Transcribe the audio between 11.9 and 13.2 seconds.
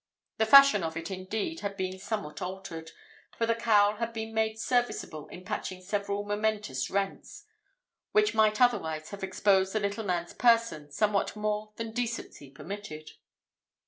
decency permitted.